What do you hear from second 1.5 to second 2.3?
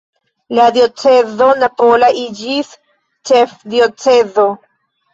napola